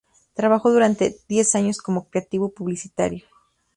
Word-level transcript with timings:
Trabajó 0.33 0.71
durante 0.71 1.17
diez 1.29 1.53
años 1.53 1.77
como 1.77 2.09
creativo 2.09 2.49
publicitario. 2.49 3.23